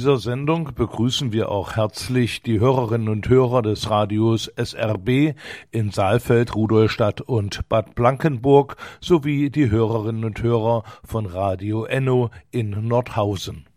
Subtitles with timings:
[0.00, 5.34] Dieser Sendung begrüßen wir auch herzlich die Hörerinnen und Hörer des Radios SRB
[5.72, 12.70] in Saalfeld, Rudolstadt und Bad Blankenburg sowie die Hörerinnen und Hörer von Radio Enno in
[12.88, 13.69] Nordhausen.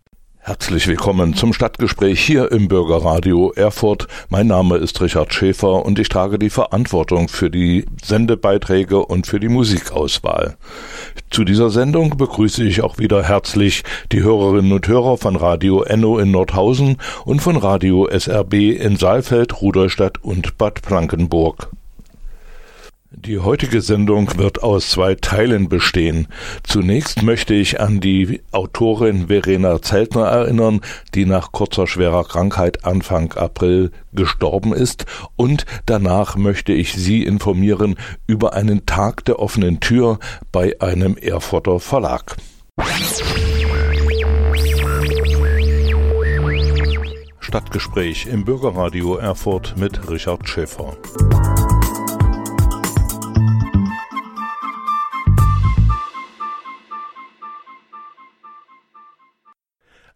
[0.45, 4.09] Herzlich willkommen zum Stadtgespräch hier im Bürgerradio Erfurt.
[4.27, 9.39] Mein Name ist Richard Schäfer und ich trage die Verantwortung für die Sendebeiträge und für
[9.39, 10.57] die Musikauswahl.
[11.29, 16.19] Zu dieser Sendung begrüße ich auch wieder herzlich die Hörerinnen und Hörer von Radio Enno
[16.19, 21.69] in Nordhausen und von Radio SRB in Saalfeld, Rudolstadt und Bad Blankenburg.
[23.15, 26.27] Die heutige Sendung wird aus zwei Teilen bestehen.
[26.63, 30.81] Zunächst möchte ich an die Autorin Verena Zeltner erinnern,
[31.13, 37.95] die nach kurzer schwerer Krankheit Anfang April gestorben ist, und danach möchte ich Sie informieren
[38.25, 40.17] über einen Tag der offenen Tür
[40.51, 42.35] bei einem Erfurter Verlag.
[47.39, 50.97] Stadtgespräch im Bürgerradio Erfurt mit Richard Schäfer.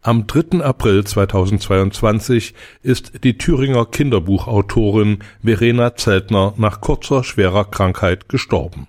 [0.08, 0.64] Am 3.
[0.64, 8.88] April 2022 ist die Thüringer Kinderbuchautorin Verena Zeltner nach kurzer schwerer Krankheit gestorben.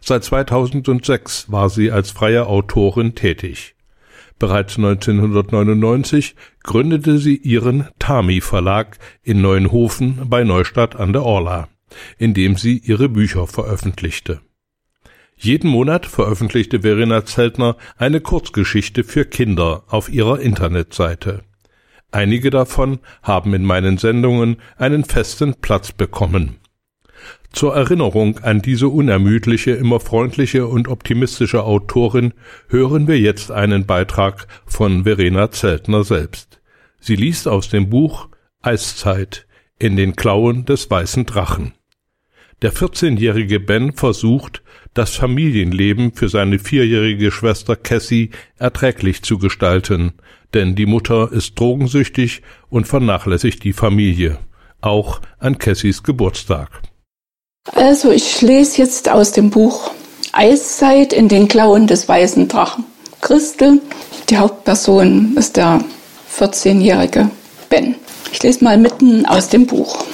[0.00, 3.74] Seit 2006 war sie als freie Autorin tätig.
[4.38, 11.70] Bereits 1999 gründete sie ihren Tami Verlag in Neuenhofen bei Neustadt an der Orla,
[12.18, 14.42] in dem sie ihre Bücher veröffentlichte.
[15.44, 21.42] Jeden Monat veröffentlichte Verena Zeltner eine Kurzgeschichte für Kinder auf ihrer Internetseite.
[22.12, 26.58] Einige davon haben in meinen Sendungen einen festen Platz bekommen.
[27.52, 32.34] Zur Erinnerung an diese unermüdliche, immer freundliche und optimistische Autorin
[32.68, 36.60] hören wir jetzt einen Beitrag von Verena Zeltner selbst.
[37.00, 38.28] Sie liest aus dem Buch
[38.60, 41.72] Eiszeit in den Klauen des weißen Drachen.
[42.62, 44.62] Der 14-jährige Ben versucht,
[44.94, 50.12] das Familienleben für seine vierjährige Schwester Cassie erträglich zu gestalten,
[50.54, 54.38] denn die Mutter ist drogensüchtig und vernachlässigt die Familie,
[54.80, 56.68] auch an Cassies Geburtstag.
[57.74, 59.92] Also ich lese jetzt aus dem Buch
[60.32, 62.84] Eiszeit in den Klauen des weißen Drachen.
[63.20, 63.80] Christel,
[64.28, 65.84] die Hauptperson ist der
[66.36, 67.30] 14-jährige
[67.68, 67.94] Ben.
[68.32, 70.04] Ich lese mal mitten aus dem Buch.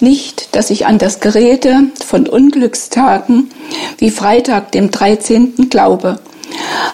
[0.00, 3.50] Nicht, dass ich an das Gerede von Unglückstagen
[3.98, 5.70] wie Freitag dem 13.
[5.70, 6.18] glaube.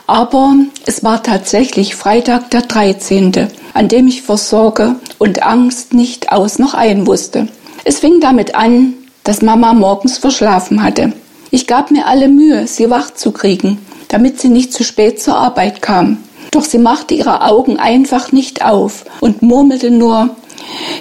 [0.06, 0.54] Aber
[0.86, 6.58] es war tatsächlich Freitag der 13., an dem ich vor Sorge und Angst nicht aus
[6.58, 7.48] noch ein wusste.
[7.84, 8.94] Es fing damit an,
[9.24, 11.12] dass Mama morgens verschlafen hatte.
[11.50, 13.78] Ich gab mir alle Mühe, sie wach zu kriegen,
[14.08, 16.18] damit sie nicht zu spät zur Arbeit kam.
[16.50, 20.30] Doch sie machte ihre Augen einfach nicht auf und murmelte nur,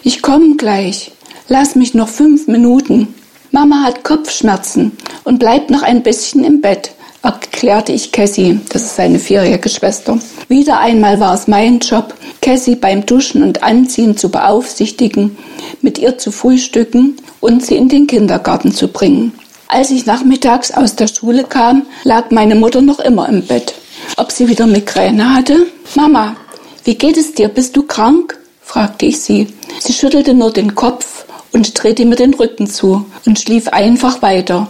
[0.04, 1.12] ich komme gleich,
[1.50, 3.14] lass mich noch fünf Minuten.
[3.52, 4.92] Mama hat Kopfschmerzen
[5.24, 6.92] und bleibt noch ein bisschen im Bett,
[7.24, 10.20] erklärte ich Cassie, das ist seine vierjährige Schwester.
[10.48, 15.36] Wieder einmal war es mein Job, Cassie beim Duschen und Anziehen zu beaufsichtigen,
[15.82, 19.34] mit ihr zu frühstücken und sie in den Kindergarten zu bringen.
[19.68, 23.74] Als ich nachmittags aus der Schule kam, lag meine Mutter noch immer im Bett.
[24.18, 25.68] Ob sie wieder Migräne hatte?
[25.96, 26.36] Mama,
[26.84, 27.50] wie geht es dir?
[27.50, 28.38] Bist du krank?
[28.62, 29.48] fragte ich sie.
[29.80, 34.68] Sie schüttelte nur den Kopf und drehte mir den Rücken zu und schlief einfach weiter.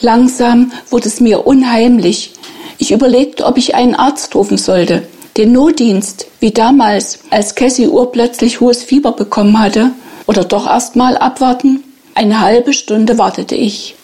[0.00, 2.32] Langsam wurde es mir unheimlich.
[2.78, 5.06] Ich überlegte, ob ich einen Arzt rufen sollte.
[5.36, 9.92] Den Notdienst, wie damals, als Cassie urplötzlich hohes Fieber bekommen hatte.
[10.26, 11.82] Oder doch erst mal abwarten?
[12.14, 13.94] Eine halbe Stunde wartete ich.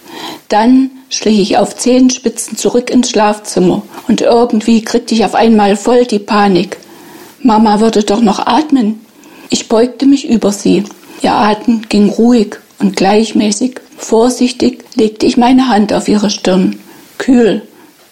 [0.49, 6.05] Dann schlich ich auf Zehenspitzen zurück ins Schlafzimmer und irgendwie kriegte ich auf einmal voll
[6.05, 6.79] die Panik.
[7.43, 9.05] Mama würde doch noch atmen.
[9.51, 10.85] Ich beugte mich über sie.
[11.21, 13.81] Ihr Atem ging ruhig und gleichmäßig.
[13.97, 16.79] Vorsichtig legte ich meine Hand auf ihre Stirn.
[17.19, 17.63] Kühl,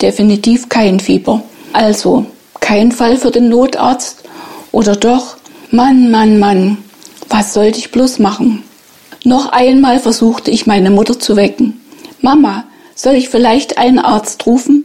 [0.02, 1.42] definitiv kein Fieber.
[1.72, 2.26] Also,
[2.60, 4.24] kein Fall für den Notarzt?
[4.72, 5.36] Oder doch?
[5.70, 6.78] Mann, Mann, Mann,
[7.28, 8.64] was sollte ich bloß machen?
[9.24, 11.80] Noch einmal versuchte ich meine Mutter zu wecken.
[12.20, 12.64] Mama,
[12.94, 14.84] soll ich vielleicht einen Arzt rufen?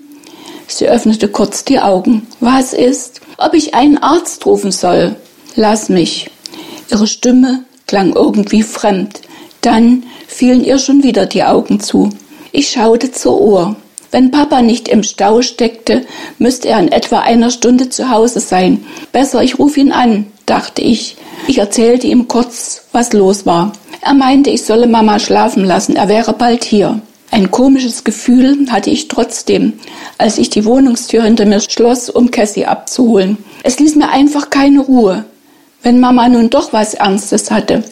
[0.67, 2.27] Sie öffnete kurz die Augen.
[2.39, 3.21] Was ist?
[3.37, 5.15] Ob ich einen Arzt rufen soll?
[5.55, 6.29] Lass mich.
[6.89, 9.19] Ihre Stimme klang irgendwie fremd.
[9.59, 12.09] Dann fielen ihr schon wieder die Augen zu.
[12.53, 13.75] Ich schaute zur Uhr.
[14.11, 16.05] Wenn Papa nicht im Stau steckte,
[16.37, 18.85] müsste er in etwa einer Stunde zu Hause sein.
[19.11, 21.17] Besser, ich rufe ihn an, dachte ich.
[21.47, 23.73] Ich erzählte ihm kurz, was los war.
[23.99, 27.01] Er meinte, ich solle Mama schlafen lassen, er wäre bald hier.
[27.29, 29.73] Ein komisches Gefühl hatte ich trotzdem,
[30.17, 33.37] als ich die Wohnungstür hinter mir schloss, um Cassie abzuholen.
[33.63, 35.25] Es ließ mir einfach keine Ruhe.
[35.83, 37.83] Wenn Mama nun doch was Ernstes hatte,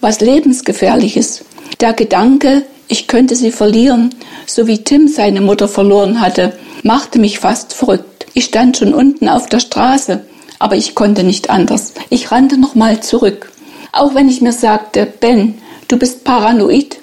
[0.00, 1.44] was Lebensgefährliches,
[1.78, 4.14] der Gedanke, ich könnte sie verlieren,
[4.46, 8.26] so wie Tim seine Mutter verloren hatte, machte mich fast verrückt.
[8.32, 10.24] Ich stand schon unten auf der Straße,
[10.58, 11.92] aber ich konnte nicht anders.
[12.08, 13.52] Ich rannte nochmal zurück.
[13.92, 15.58] Auch wenn ich mir sagte, Ben,
[15.88, 16.98] du bist paranoid,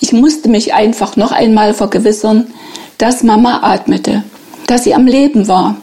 [0.00, 2.48] ich musste mich einfach noch einmal vergewissern,
[2.98, 4.24] dass Mama atmete,
[4.66, 5.76] dass sie am Leben war.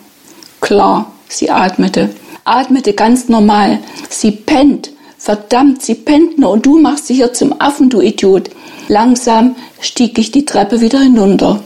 [0.60, 2.10] Klar, sie atmete,
[2.44, 3.80] atmete ganz normal.
[4.10, 8.50] Sie pennt, verdammt, sie pennt nur und du machst sie hier zum Affen, du Idiot.
[8.88, 11.64] Langsam stieg ich die Treppe wieder hinunter.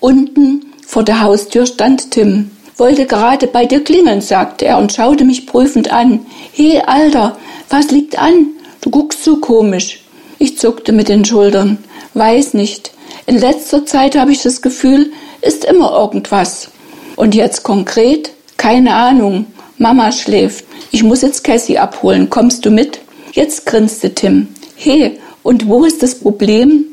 [0.00, 2.50] Unten vor der Haustür stand Tim.
[2.76, 6.26] Wollte gerade bei dir klingeln, sagte er und schaute mich prüfend an.
[6.52, 7.36] He, Alter,
[7.68, 8.48] was liegt an?
[8.80, 10.02] Du guckst so komisch.
[10.38, 11.78] Ich zuckte mit den Schultern.
[12.14, 12.90] Weiß nicht.
[13.26, 16.70] In letzter Zeit habe ich das Gefühl, ist immer irgendwas.
[17.16, 18.32] Und jetzt konkret?
[18.56, 19.46] Keine Ahnung.
[19.84, 20.64] Mama schläft.
[20.92, 22.30] Ich muss jetzt Cassie abholen.
[22.30, 23.00] Kommst du mit?
[23.32, 24.48] Jetzt grinste Tim.
[24.76, 26.86] He, und wo ist das Problem?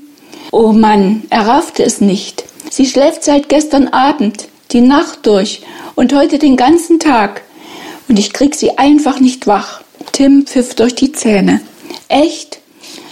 [0.52, 2.44] Oh Mann, er raffte es nicht.
[2.70, 5.62] Sie schläft seit gestern Abend, die Nacht durch
[5.96, 7.44] und heute den ganzen Tag.
[8.10, 9.80] Und ich krieg sie einfach nicht wach.
[10.12, 11.62] Tim pfiff durch die Zähne.
[12.10, 12.60] Echt?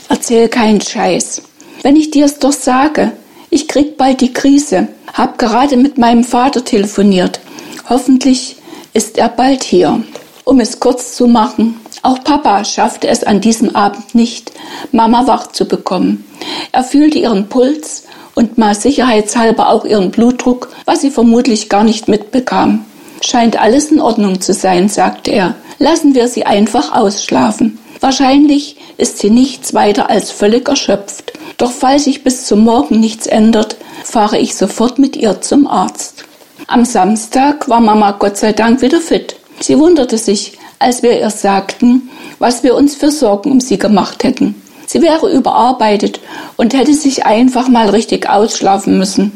[0.10, 1.42] Erzähl keinen Scheiß.
[1.84, 3.14] Wenn ich dir's doch sage,
[3.50, 4.90] ich krieg bald die Krise.
[5.14, 7.40] Hab gerade mit meinem Vater telefoniert.
[7.88, 8.58] Hoffentlich
[8.94, 10.01] ist er bald hier.
[10.44, 14.51] Um es kurz zu machen, auch Papa schaffte es an diesem Abend nicht,
[14.91, 16.25] Mama wach zu bekommen.
[16.71, 18.06] Er fühlte ihren Puls
[18.36, 22.86] und mal sicherheitshalber auch ihren Blutdruck, was sie vermutlich gar nicht mitbekam.
[23.21, 25.56] Scheint alles in Ordnung zu sein, sagte er.
[25.77, 27.80] Lassen wir sie einfach ausschlafen.
[28.00, 31.33] Wahrscheinlich ist sie nichts weiter als völlig erschöpft.
[31.57, 36.24] Doch falls sich bis zum Morgen nichts ändert, fahre ich sofort mit ihr zum Arzt.
[36.71, 39.36] Am Samstag war Mama Gott sei Dank wieder fit.
[39.60, 44.24] Sie wunderte sich, als wir ihr sagten, was wir uns für Sorgen um sie gemacht
[44.24, 44.54] hätten.
[44.86, 46.19] Sie wäre überarbeitet
[46.57, 49.31] und hätte sich einfach mal richtig ausschlafen müssen.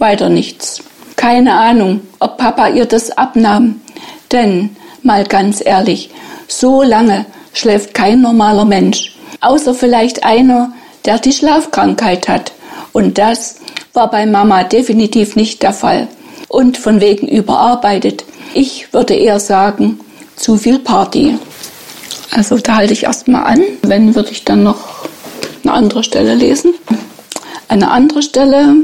[0.00, 0.82] Weiter nichts.
[1.14, 3.80] Keine Ahnung, ob Papa ihr das abnahm.
[4.32, 4.74] Denn,
[5.04, 6.10] mal ganz ehrlich,
[6.48, 10.72] so lange schläft kein normaler Mensch, außer vielleicht einer,
[11.04, 12.50] der die Schlafkrankheit hat.
[12.92, 13.60] Und das
[13.92, 16.08] war bei Mama definitiv nicht der Fall.
[16.52, 18.26] Und von wegen überarbeitet.
[18.52, 19.98] Ich würde eher sagen,
[20.36, 21.38] zu viel Party.
[22.30, 23.62] Also da halte ich erstmal an.
[23.80, 25.08] Wenn, würde ich dann noch
[25.64, 26.74] eine andere Stelle lesen.
[27.68, 28.74] Eine andere Stelle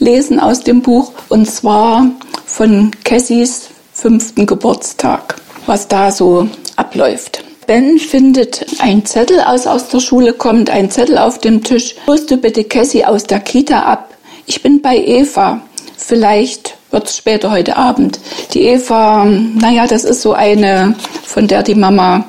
[0.00, 2.06] lesen aus dem Buch und zwar
[2.44, 5.36] von Cassies fünften Geburtstag,
[5.66, 7.44] was da so abläuft.
[7.68, 11.94] Ben findet ein Zettel aus aus der Schule kommt, ein Zettel auf dem Tisch.
[12.08, 14.12] Holst du bitte Cassie aus der Kita ab?
[14.46, 15.60] Ich bin bei Eva.
[15.96, 18.20] Vielleicht wird später heute Abend.
[18.52, 20.94] Die Eva, naja, das ist so eine,
[21.24, 22.26] von der die Mama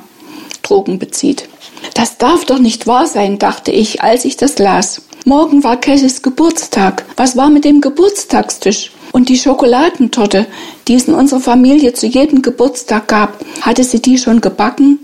[0.64, 1.50] Drogen bezieht.
[1.94, 5.02] Das darf doch nicht wahr sein, dachte ich, als ich das las.
[5.26, 7.06] Morgen war Cassies Geburtstag.
[7.18, 8.92] Was war mit dem Geburtstagstisch?
[9.12, 10.48] Und die Schokoladentorte,
[10.88, 15.00] die es in unserer Familie zu jedem Geburtstag gab, hatte sie die schon gebacken?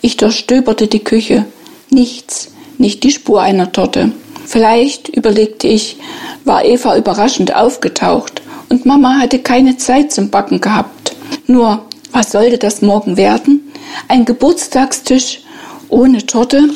[0.00, 1.44] Ich durchstöberte die Küche.
[1.90, 4.12] Nichts, nicht die Spur einer Torte.
[4.46, 5.98] Vielleicht, überlegte ich,
[6.44, 8.39] war Eva überraschend aufgetaucht
[8.70, 11.14] und Mama hatte keine Zeit zum Backen gehabt.
[11.46, 13.70] Nur, was sollte das morgen werden?
[14.08, 15.40] Ein Geburtstagstisch
[15.88, 16.70] ohne Torte?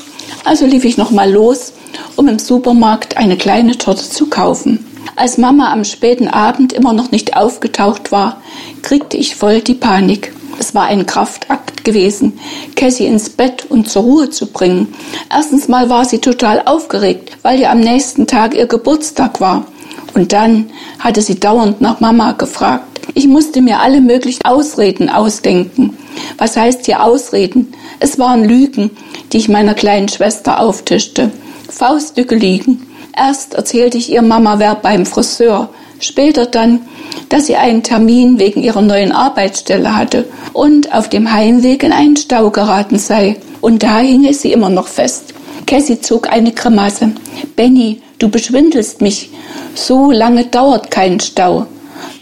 [0.45, 1.73] Also lief ich nochmal los,
[2.17, 4.85] um im Supermarkt eine kleine Torte zu kaufen.
[5.17, 8.43] Als Mama am späten Abend immer noch nicht aufgetaucht war,
[8.83, 10.33] kriegte ich voll die Panik.
[10.59, 12.39] Es war ein Kraftakt gewesen,
[12.75, 14.95] Cassie ins Bett und zur Ruhe zu bringen.
[15.31, 19.67] Erstens mal war sie total aufgeregt, weil ja am nächsten Tag ihr Geburtstag war.
[20.15, 20.71] Und dann
[21.05, 23.03] hatte sie dauernd nach Mama gefragt.
[23.13, 25.97] Ich musste mir alle möglichen Ausreden ausdenken.
[26.39, 27.75] Was heißt hier Ausreden?
[28.01, 28.91] Es waren Lügen,
[29.31, 31.31] die ich meiner kleinen Schwester auftischte.
[31.69, 32.87] Fauststücke liegen.
[33.15, 35.69] Erst erzählte ich ihr Mama wer beim Friseur,
[36.01, 36.81] später dann,
[37.29, 42.17] dass sie einen Termin wegen ihrer neuen Arbeitsstelle hatte und auf dem Heimweg in einen
[42.17, 43.37] Stau geraten sei.
[43.61, 45.35] Und da hing sie immer noch fest.
[45.67, 47.13] Cassie zog eine Grimasse.
[47.57, 49.31] Benny, du beschwindelst mich.
[49.75, 51.67] So lange dauert kein Stau.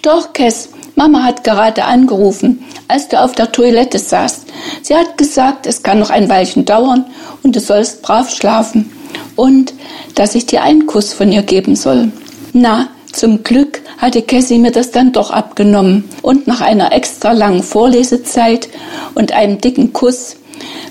[0.02, 4.46] Doch, Cass, Mama hat gerade angerufen, als du auf der Toilette saßt.
[4.82, 7.06] Sie hat gesagt, es kann noch ein Weilchen dauern
[7.44, 8.90] und du sollst brav schlafen.
[9.36, 9.74] Und
[10.16, 12.10] dass ich dir einen Kuss von ihr geben soll.
[12.52, 17.62] Na, zum Glück hatte Cassie mir das dann doch abgenommen und nach einer extra langen
[17.62, 18.68] Vorlesezeit
[19.14, 20.36] und einem dicken Kuss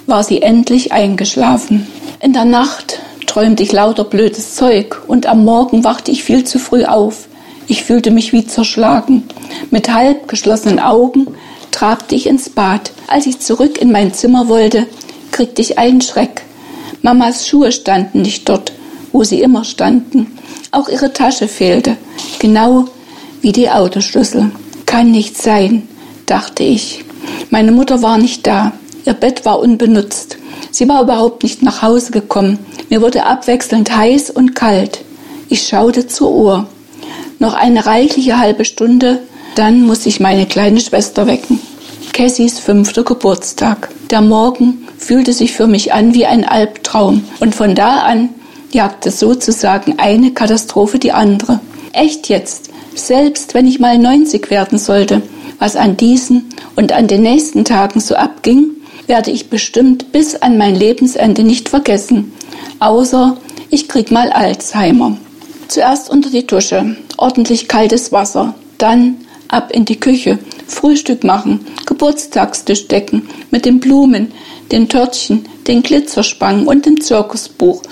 [0.08, 1.86] war sie endlich eingeschlafen.
[2.22, 3.00] In der Nacht
[3.32, 7.30] träumte ich lauter blödes Zeug und am Morgen wachte ich viel zu früh auf.
[7.66, 9.24] Ich fühlte mich wie zerschlagen.
[9.70, 11.28] Mit halb geschlossenen Augen
[11.72, 12.92] trabte ich ins Bad.
[13.08, 14.86] Als ich zurück in mein Zimmer wollte,
[15.32, 16.42] kriegte ich einen Schreck.
[17.04, 18.74] Mamas Schuhe standen nicht dort,
[19.14, 20.38] wo sie immer standen.
[20.72, 21.96] Auch ihre Tasche fehlte,
[22.40, 22.84] genau
[23.42, 24.52] wie die Autoschlüssel.
[24.86, 25.88] Kann nicht sein,
[26.26, 27.06] dachte ich.
[27.50, 28.74] Meine Mutter war nicht da.
[29.06, 30.38] Ihr Bett war unbenutzt.
[30.70, 32.60] Sie war überhaupt nicht nach Hause gekommen.
[32.92, 35.06] Mir wurde abwechselnd heiß und kalt.
[35.48, 36.68] Ich schaute zur Uhr.
[37.40, 39.20] Noch eine reichliche halbe Stunde,
[39.56, 41.62] dann muss ich meine kleine Schwester wecken.
[42.12, 43.88] Cassies fünfter Geburtstag.
[44.10, 48.28] Der Morgen fühlte sich für mich an wie ein Albtraum und von da an
[48.74, 51.62] jagte sozusagen eine Katastrophe die andere.
[51.94, 55.22] Echt jetzt, selbst wenn ich mal 90 werden sollte,
[55.60, 58.72] was an diesen und an den nächsten Tagen so abging,
[59.08, 62.34] werde ich bestimmt bis an mein Lebensende nicht vergessen.
[62.82, 63.38] Außer
[63.70, 65.16] ich krieg mal Alzheimer.
[65.68, 69.18] Zuerst unter die Dusche, ordentlich kaltes Wasser, dann
[69.50, 74.32] ab in die Küche, Frühstück machen, Geburtstagstisch decken mit den Blumen,
[74.72, 77.84] den Törtchen, den Glitzerspangen und dem Zirkusbuch.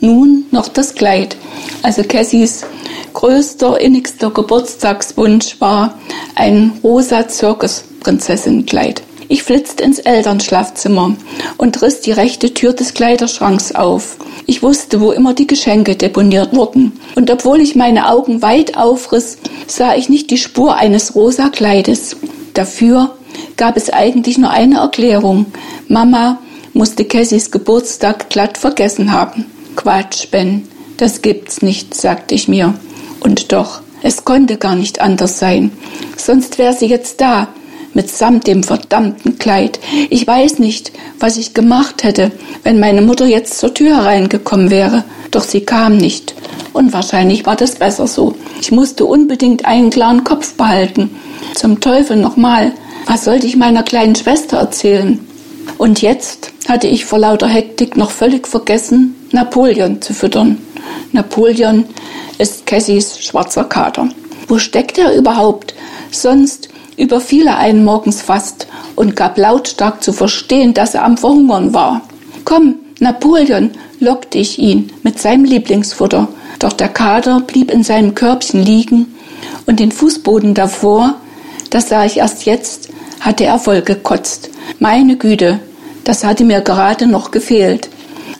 [0.00, 1.36] Nun noch das Kleid.
[1.82, 2.64] Also Cassies
[3.12, 5.98] größter, innigster Geburtstagswunsch war
[6.36, 9.02] ein rosa Zirkusprinzessinnenkleid.
[9.30, 11.14] Ich flitzte ins Elternschlafzimmer
[11.58, 14.16] und riss die rechte Tür des Kleiderschranks auf.
[14.46, 16.98] Ich wusste, wo immer die Geschenke deponiert wurden.
[17.14, 22.16] Und obwohl ich meine Augen weit aufriss, sah ich nicht die Spur eines rosa Kleides.
[22.54, 23.16] Dafür
[23.56, 25.46] gab es eigentlich nur eine Erklärung.
[25.88, 26.38] Mama
[26.72, 29.44] musste Cassies Geburtstag glatt vergessen haben.
[29.76, 30.66] Quatsch, Ben,
[30.96, 32.74] das gibt's nicht, sagte ich mir.
[33.20, 35.70] Und doch, es konnte gar nicht anders sein.
[36.16, 37.48] Sonst wäre sie jetzt da,
[37.94, 39.78] mitsamt dem verdammten Kleid.
[40.10, 42.30] Ich weiß nicht, was ich gemacht hätte,
[42.62, 45.04] wenn meine Mutter jetzt zur Tür hereingekommen wäre.
[45.30, 46.34] Doch sie kam nicht.
[46.72, 48.34] Und wahrscheinlich war das besser so.
[48.60, 51.10] Ich musste unbedingt einen klaren Kopf behalten.
[51.54, 52.72] Zum Teufel nochmal.
[53.06, 55.18] Was sollte ich meiner kleinen Schwester erzählen?
[55.78, 60.58] Und jetzt hatte ich vor lauter Hektik noch völlig vergessen, Napoleon zu füttern.
[61.12, 61.84] Napoleon
[62.38, 64.08] ist Cassies schwarzer Kater.
[64.46, 65.74] Wo steckt er überhaupt?
[66.10, 66.68] Sonst
[66.98, 72.02] überfiel er einen morgens fast und gab lautstark zu verstehen, dass er am Verhungern war.
[72.44, 76.28] Komm, Napoleon, lockte ich ihn mit seinem Lieblingsfutter.
[76.58, 79.14] Doch der Kater blieb in seinem Körbchen liegen
[79.66, 81.14] und den Fußboden davor,
[81.70, 82.88] das sah ich erst jetzt,
[83.20, 84.50] hatte er vollgekotzt.
[84.78, 85.60] Meine Güte,
[86.04, 87.88] das hatte mir gerade noch gefehlt.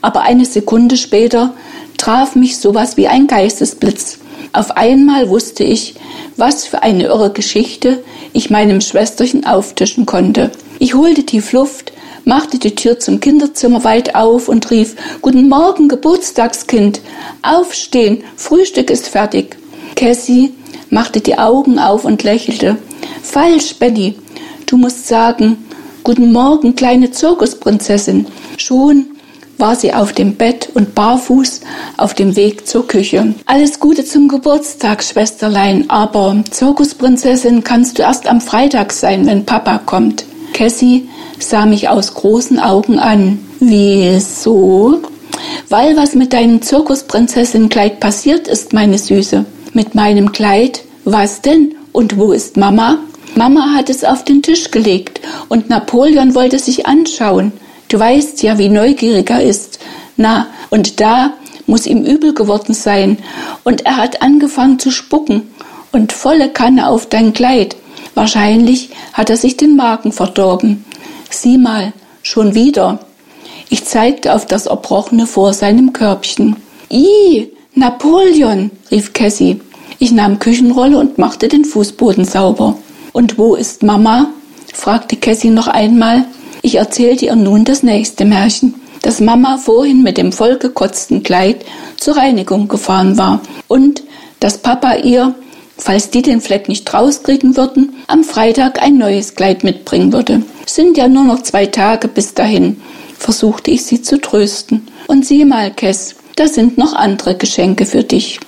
[0.01, 1.55] Aber eine Sekunde später
[1.97, 4.19] traf mich sowas wie ein Geistesblitz.
[4.53, 5.95] Auf einmal wusste ich,
[6.37, 8.03] was für eine irre Geschichte
[8.33, 10.51] ich meinem Schwesterchen auftischen konnte.
[10.79, 11.93] Ich holte tief Luft,
[12.25, 17.01] machte die Tür zum Kinderzimmer weit auf und rief Guten Morgen, Geburtstagskind.
[17.43, 19.57] Aufstehen, Frühstück ist fertig.
[19.97, 20.55] Cassie
[20.91, 22.77] machte die Augen auf und lächelte.
[23.23, 24.15] Falsch, Benny.
[24.67, 25.65] Du musst sagen,
[26.05, 28.27] Guten Morgen, kleine Zirkusprinzessin.
[28.57, 29.07] Schon
[29.59, 31.61] war sie auf dem Bett und barfuß
[31.97, 33.35] auf dem Weg zur Küche.
[33.47, 39.79] Alles Gute zum Geburtstag, Schwesterlein, aber Zirkusprinzessin kannst du erst am Freitag sein, wenn Papa
[39.85, 40.25] kommt.
[40.53, 43.39] Cassie sah mich aus großen Augen an.
[43.61, 45.01] Wieso?
[45.69, 49.45] Weil was mit deinem Zirkusprinzessinnenkleid passiert ist, meine Süße.
[49.75, 50.83] Mit meinem Kleid?
[51.05, 51.75] Was denn?
[51.93, 52.99] Und wo ist Mama?
[53.35, 57.53] Mama hat es auf den Tisch gelegt und Napoleon wollte sich anschauen.
[57.89, 59.79] Du weißt ja, wie neugierig er ist.
[60.17, 61.35] Na, und da
[61.67, 63.19] muss ihm übel geworden sein.
[63.65, 65.51] Und er hat angefangen zu spucken
[65.93, 67.77] und volle Kanne auf dein Kleid.
[68.15, 70.85] Wahrscheinlich hat er sich den Magen verdorben.
[71.31, 71.93] Sieh mal,
[72.23, 73.01] schon wieder.
[73.71, 76.57] Ich zeigte auf das Erbrochene vor seinem Körbchen.
[76.91, 79.61] Ih, Napoleon, rief Cassie.
[79.99, 82.77] Ich nahm Küchenrolle und machte den Fußboden sauber.
[83.13, 84.31] Und wo ist Mama?
[84.73, 86.25] fragte Cassie noch einmal.
[86.63, 91.65] Ich erzählte ihr nun das nächste Märchen, dass Mama vorhin mit dem vollgekotzten Kleid
[91.97, 94.03] zur Reinigung gefahren war und
[94.41, 95.35] dass Papa ihr,
[95.77, 100.43] falls die den Fleck nicht rauskriegen würden, am Freitag ein neues Kleid mitbringen würde.
[100.67, 102.81] Sind ja nur noch zwei Tage bis dahin,
[103.19, 104.89] versuchte ich sie zu trösten.
[105.07, 108.41] Und sieh mal, Kess, da sind noch andere Geschenke für dich.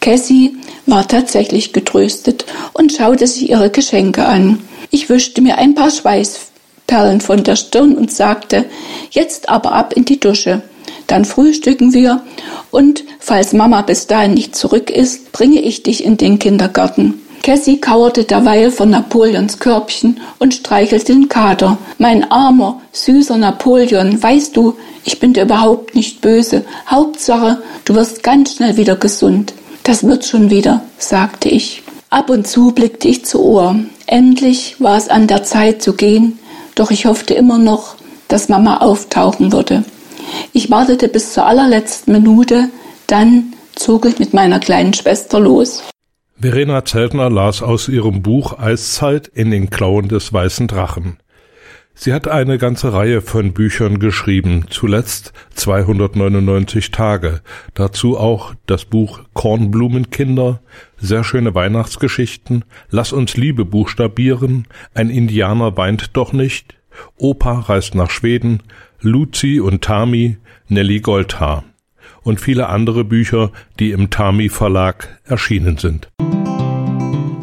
[0.00, 4.58] Cassie war tatsächlich getröstet und schaute sich ihre Geschenke an.
[4.90, 5.90] Ich wischte mir ein paar
[6.92, 8.66] Schweißperlen von der Stirn und sagte,
[9.10, 10.62] jetzt aber ab in die Dusche.
[11.06, 12.20] Dann frühstücken wir
[12.70, 17.14] und falls Mama bis dahin nicht zurück ist, bringe ich dich in den Kindergarten.
[17.42, 21.78] Cassie kauerte derweil von Napoleons Körbchen und streichelte den Kater.
[21.98, 26.64] Mein armer, süßer Napoleon, weißt du, ich bin dir überhaupt nicht böse.
[26.86, 29.54] Hauptsache, du wirst ganz schnell wieder gesund.
[29.82, 31.82] Das wird schon wieder, sagte ich.
[32.10, 33.76] Ab und zu blickte ich zu Ohr.
[34.06, 36.38] Endlich war es an der Zeit zu gehen,
[36.74, 37.96] doch ich hoffte immer noch,
[38.28, 39.84] dass Mama auftauchen würde.
[40.52, 42.70] Ich wartete bis zur allerletzten Minute,
[43.06, 45.82] dann zog ich mit meiner kleinen Schwester los.
[46.40, 51.18] Verena Zeltner las aus ihrem Buch Eiszeit in den Klauen des weißen Drachen.
[51.94, 57.42] Sie hat eine ganze Reihe von Büchern geschrieben, zuletzt 299 Tage,
[57.74, 60.60] dazu auch das Buch Kornblumenkinder,
[60.96, 66.74] sehr schöne Weihnachtsgeschichten, Lass uns Liebe buchstabieren, ein Indianer weint doch nicht,
[67.16, 68.62] Opa reist nach Schweden,
[69.00, 71.64] Luzi und Tami, Nelly Goldhaar
[72.22, 76.08] und viele andere Bücher, die im Tami Verlag erschienen sind.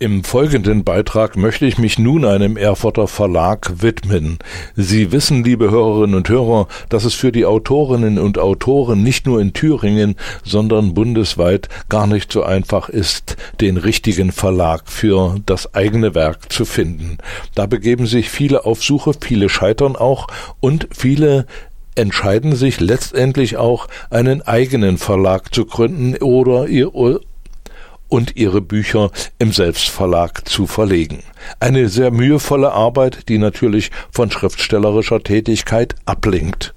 [0.00, 4.38] Im folgenden Beitrag möchte ich mich nun einem Erfurter Verlag widmen.
[4.76, 9.40] Sie wissen, liebe Hörerinnen und Hörer, dass es für die Autorinnen und Autoren nicht nur
[9.40, 10.14] in Thüringen,
[10.44, 16.64] sondern bundesweit gar nicht so einfach ist, den richtigen Verlag für das eigene Werk zu
[16.64, 17.18] finden.
[17.56, 20.28] Da begeben sich viele auf Suche, viele scheitern auch
[20.60, 21.44] und viele
[21.96, 26.94] entscheiden sich letztendlich auch, einen eigenen Verlag zu gründen oder ihr
[28.08, 31.22] und ihre Bücher im Selbstverlag zu verlegen.
[31.60, 36.74] Eine sehr mühevolle Arbeit, die natürlich von schriftstellerischer Tätigkeit ablenkt.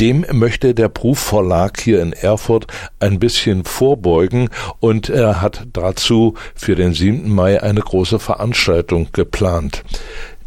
[0.00, 2.66] Dem möchte der Proof Verlag hier in Erfurt
[2.98, 4.48] ein bisschen vorbeugen
[4.80, 7.28] und er hat dazu für den 7.
[7.28, 9.84] Mai eine große Veranstaltung geplant.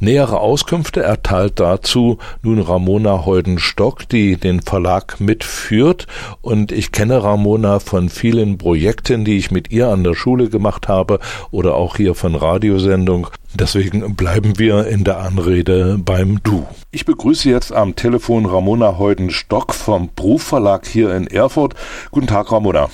[0.06, 6.06] Nähere Auskünfte erteilt dazu nun Ramona Heudenstock, die den Verlag mitführt.
[6.44, 10.88] Und ich kenne Ramona von vielen Projekten, die ich mit ihr an der Schule gemacht
[10.88, 11.18] habe
[11.50, 13.30] oder auch hier von Radiosendung.
[13.56, 16.68] Deswegen bleiben wir in der Anrede beim Du.
[16.92, 21.74] Ich begrüße jetzt am Telefon Ramona Heudenstock vom Proof Verlag hier in Erfurt.
[22.12, 22.90] Guten Tag, Ramona.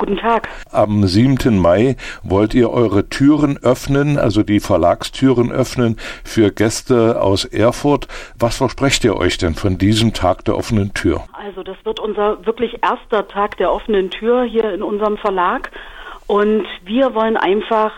[0.00, 0.48] Guten Tag.
[0.72, 1.58] Am 7.
[1.58, 8.08] Mai wollt ihr eure Türen öffnen, also die Verlagstüren öffnen für Gäste aus Erfurt.
[8.38, 11.24] Was versprecht ihr euch denn von diesem Tag der offenen Tür?
[11.34, 15.70] Also das wird unser wirklich erster Tag der offenen Tür hier in unserem Verlag.
[16.26, 17.92] Und wir wollen einfach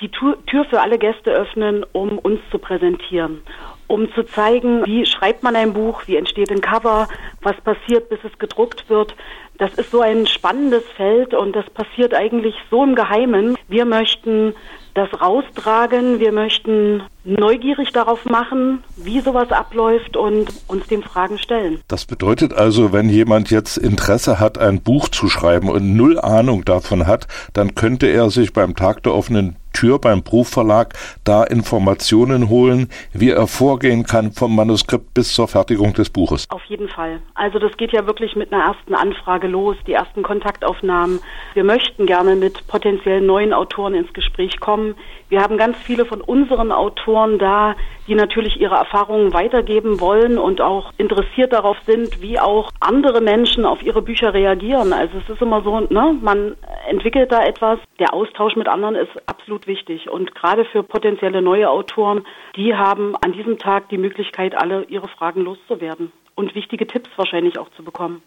[0.00, 3.42] die Tür für alle Gäste öffnen, um uns zu präsentieren
[3.90, 7.08] um zu zeigen, wie schreibt man ein Buch, wie entsteht ein Cover,
[7.42, 9.16] was passiert, bis es gedruckt wird.
[9.60, 13.58] Das ist so ein spannendes Feld und das passiert eigentlich so im Geheimen.
[13.68, 14.54] Wir möchten
[14.94, 21.80] das raustragen, wir möchten neugierig darauf machen, wie sowas abläuft und uns den Fragen stellen.
[21.88, 26.64] Das bedeutet also, wenn jemand jetzt Interesse hat, ein Buch zu schreiben und null Ahnung
[26.64, 32.48] davon hat, dann könnte er sich beim Tag der offenen Tür beim Buchverlag da Informationen
[32.48, 36.46] holen, wie er vorgehen kann vom Manuskript bis zur Fertigung des Buches.
[36.50, 37.22] Auf jeden Fall.
[37.34, 41.20] Also das geht ja wirklich mit einer ersten Anfrage los, die ersten Kontaktaufnahmen.
[41.54, 44.94] Wir möchten gerne mit potenziellen neuen Autoren ins Gespräch kommen.
[45.28, 47.74] Wir haben ganz viele von unseren Autoren da,
[48.06, 53.64] die natürlich ihre Erfahrungen weitergeben wollen und auch interessiert darauf sind, wie auch andere Menschen
[53.64, 54.92] auf ihre Bücher reagieren.
[54.92, 56.56] Also es ist immer so, ne, man
[56.88, 57.78] entwickelt da etwas.
[57.98, 62.24] Der Austausch mit anderen ist absolut wichtig und gerade für potenzielle neue Autoren,
[62.56, 67.58] die haben an diesem Tag die Möglichkeit, alle ihre Fragen loszuwerden und wichtige Tipps wahrscheinlich
[67.58, 68.22] auch zu bekommen.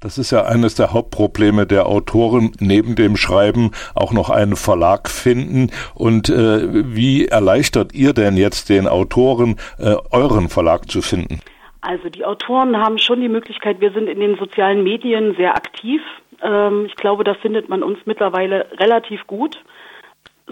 [0.00, 5.08] Das ist ja eines der Hauptprobleme der Autoren, neben dem Schreiben auch noch einen Verlag
[5.08, 5.70] finden.
[5.94, 11.40] Und äh, wie erleichtert ihr denn jetzt den Autoren, äh, euren Verlag zu finden?
[11.82, 16.02] Also die Autoren haben schon die Möglichkeit, wir sind in den sozialen Medien sehr aktiv.
[16.42, 19.58] Ähm, ich glaube, da findet man uns mittlerweile relativ gut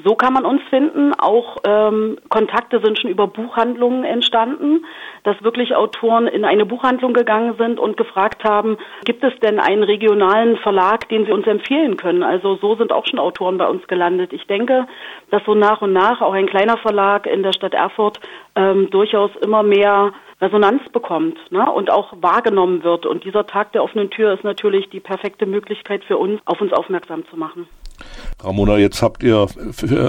[0.04, 1.12] so kann man uns finden.
[1.14, 4.84] Auch ähm, Kontakte sind schon über Buchhandlungen entstanden,
[5.24, 9.82] dass wirklich Autoren in eine Buchhandlung gegangen sind und gefragt haben, gibt es denn einen
[9.82, 12.22] regionalen Verlag, den sie uns empfehlen können?
[12.22, 14.32] Also so sind auch schon Autoren bei uns gelandet.
[14.32, 14.86] Ich denke,
[15.30, 18.20] dass so nach und nach auch ein kleiner Verlag in der Stadt Erfurt
[18.56, 23.06] ähm, durchaus immer mehr Resonanz bekommt ne, und auch wahrgenommen wird.
[23.06, 26.72] Und dieser Tag der offenen Tür ist natürlich die perfekte Möglichkeit für uns, auf uns
[26.72, 27.68] aufmerksam zu machen.
[28.42, 29.46] Ramona, jetzt habt ihr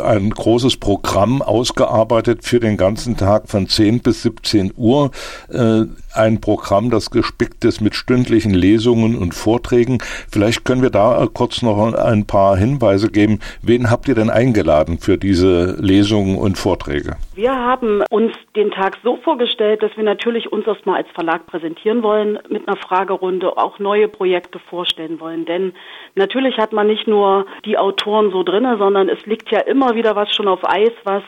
[0.03, 5.11] ein großes Programm ausgearbeitet für den ganzen Tag von 10 bis 17 Uhr.
[5.49, 9.99] Äh, ein Programm, das gespickt ist mit stündlichen Lesungen und Vorträgen.
[10.29, 13.39] Vielleicht können wir da kurz noch ein paar Hinweise geben.
[13.61, 17.17] Wen habt ihr denn eingeladen für diese Lesungen und Vorträge?
[17.35, 22.03] Wir haben uns den Tag so vorgestellt, dass wir natürlich uns erstmal als Verlag präsentieren
[22.03, 25.45] wollen, mit einer Fragerunde auch neue Projekte vorstellen wollen.
[25.45, 25.73] Denn
[26.15, 30.15] natürlich hat man nicht nur die Autoren so drinne, sondern es liegt ja immer wieder
[30.15, 31.23] was schon auf Eis, was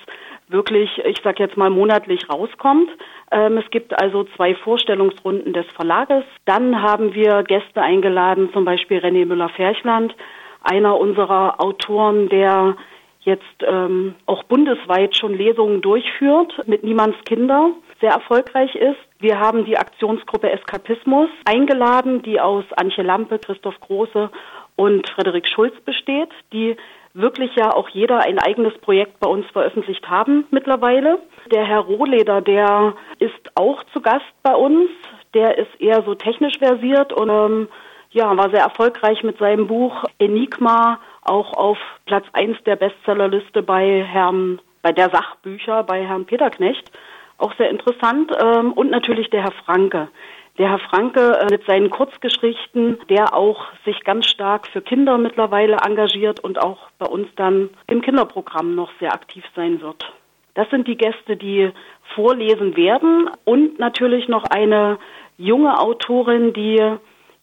[0.47, 2.89] wirklich, ich sag jetzt mal, monatlich rauskommt.
[3.31, 6.23] Ähm, es gibt also zwei Vorstellungsrunden des Verlages.
[6.45, 10.13] Dann haben wir Gäste eingeladen, zum Beispiel René Müller-Ferchland,
[10.61, 12.75] einer unserer Autoren, der
[13.21, 18.97] jetzt ähm, auch bundesweit schon Lesungen durchführt mit Niemands Kinder, sehr erfolgreich ist.
[19.19, 24.31] Wir haben die Aktionsgruppe Eskapismus eingeladen, die aus Antje Lampe, Christoph Große
[24.75, 26.75] und Frederik Schulz besteht, die
[27.13, 31.19] wirklich ja auch jeder ein eigenes Projekt bei uns veröffentlicht haben mittlerweile.
[31.51, 34.89] Der Herr Rohleder, der ist auch zu Gast bei uns.
[35.33, 37.67] Der ist eher so technisch versiert und ähm,
[38.11, 44.03] ja, war sehr erfolgreich mit seinem Buch Enigma, auch auf Platz 1 der Bestsellerliste bei
[44.03, 46.91] Herrn, bei der Sachbücher bei Herrn Peter Knecht.
[47.37, 48.31] Auch sehr interessant.
[48.39, 50.09] Ähm, und natürlich der Herr Franke.
[50.57, 55.77] Der Herr Franke äh, mit seinen Kurzgeschichten, der auch sich ganz stark für Kinder mittlerweile
[55.77, 60.11] engagiert und auch bei uns dann im Kinderprogramm noch sehr aktiv sein wird.
[60.53, 61.71] Das sind die Gäste, die
[62.13, 64.99] vorlesen werden und natürlich noch eine
[65.37, 66.77] junge Autorin, die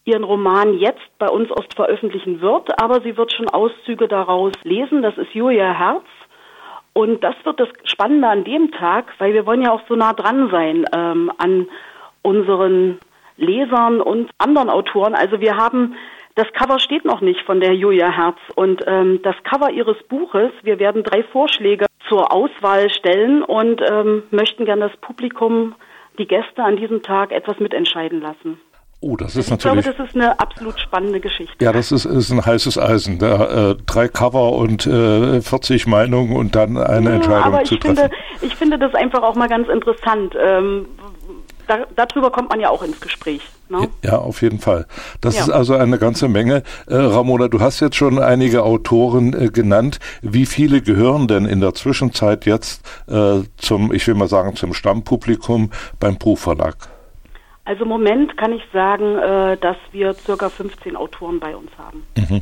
[0.05, 5.01] ihren Roman jetzt bei uns erst veröffentlichen wird, aber sie wird schon Auszüge daraus lesen.
[5.01, 6.05] Das ist Julia Herz.
[6.93, 10.13] Und das wird das Spannende an dem Tag, weil wir wollen ja auch so nah
[10.13, 11.67] dran sein ähm, an
[12.21, 12.99] unseren
[13.37, 15.15] Lesern und anderen Autoren.
[15.15, 15.95] Also wir haben
[16.35, 20.51] das Cover steht noch nicht von der Julia Herz und ähm, das Cover ihres Buches.
[20.63, 25.75] Wir werden drei Vorschläge zur Auswahl stellen und ähm, möchten gern das Publikum,
[26.17, 28.59] die Gäste an diesem Tag etwas mitentscheiden lassen.
[29.01, 29.77] Oh, das ist ich natürlich.
[29.79, 31.63] Ich glaube, das ist eine absolut spannende Geschichte.
[31.63, 33.17] Ja, das ist, ist ein heißes Eisen.
[33.17, 37.75] Da, äh, drei Cover und äh, 40 Meinungen und dann eine ja, Entscheidung aber zu
[37.75, 37.97] ich treffen.
[37.97, 40.35] Finde, ich finde das einfach auch mal ganz interessant.
[40.41, 40.85] Ähm,
[41.69, 43.41] da, darüber kommt man ja auch ins Gespräch.
[43.69, 43.87] Ne?
[44.03, 44.87] Ja, auf jeden Fall.
[45.21, 45.43] Das ja.
[45.43, 46.63] ist also eine ganze Menge.
[46.87, 49.99] Äh, Ramona, du hast jetzt schon einige Autoren äh, genannt.
[50.21, 54.73] Wie viele gehören denn in der Zwischenzeit jetzt äh, zum, ich will mal sagen, zum
[54.73, 56.75] Stammpublikum beim Buchverlag?
[57.65, 62.03] Also im Moment kann ich sagen, äh, dass wir circa 15 Autoren bei uns haben.
[62.17, 62.41] Mhm.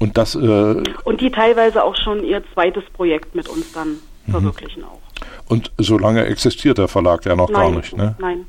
[0.00, 4.32] Und das äh, und die teilweise auch schon ihr zweites Projekt mit uns dann mhm.
[4.32, 5.09] verwirklichen auch.
[5.46, 8.14] Und so lange existiert der Verlag ja noch nein, gar nicht, ne?
[8.18, 8.46] Nein.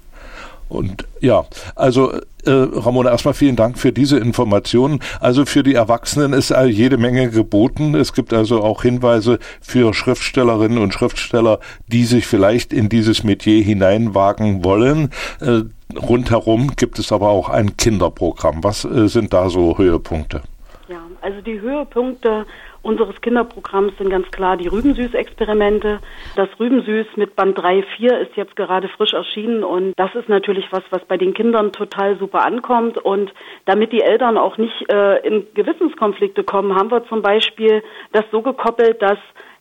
[0.72, 1.44] Und ja,
[1.76, 5.02] also äh, Ramona, erstmal vielen Dank für diese Informationen.
[5.20, 7.94] Also für die Erwachsenen ist jede Menge geboten.
[7.94, 13.62] Es gibt also auch Hinweise für Schriftstellerinnen und Schriftsteller, die sich vielleicht in dieses Metier
[13.62, 15.10] hineinwagen wollen.
[15.42, 15.64] Äh,
[16.00, 18.64] rundherum gibt es aber auch ein Kinderprogramm.
[18.64, 20.42] Was äh, sind da so Höhepunkte?
[20.88, 22.46] Ja, also die Höhepunkte
[22.84, 26.00] unseres Kinderprogramms sind ganz klar die Rübensüß-Experimente.
[26.36, 30.66] Das Rübensüß mit Band 3, 4 ist jetzt gerade frisch erschienen und das ist natürlich
[30.72, 32.98] was, was bei den Kindern total super ankommt.
[32.98, 33.34] Und
[33.66, 38.42] damit die Eltern auch nicht äh, in Gewissenskonflikte kommen, haben wir zum Beispiel das so
[38.42, 39.20] gekoppelt, dass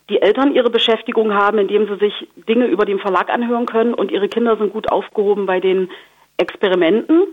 [0.08, 4.10] die Eltern ihre Beschäftigung haben, indem sie sich Dinge über den Verlag anhören können und
[4.10, 5.88] ihre Kinder sind gut aufgehoben bei den
[6.36, 7.28] Experimenten.